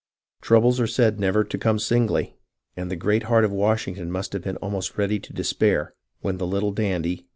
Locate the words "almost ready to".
4.57-5.31